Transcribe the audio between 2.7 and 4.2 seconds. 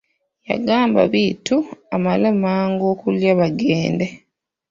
okulya bagende.